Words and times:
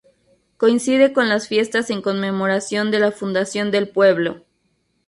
Coincide 0.57 1.13
con 1.13 1.29
las 1.29 1.47
fiestas 1.47 1.91
en 1.91 2.01
conmemoración 2.01 2.89
de 2.89 2.97
la 2.97 3.11
fundación 3.11 3.69
del 3.69 3.87
pueblo. 3.87 4.45